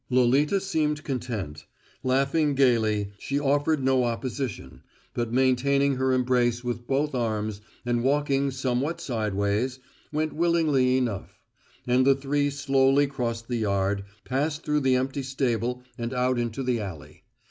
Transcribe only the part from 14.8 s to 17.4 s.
empty stable and out into the alley.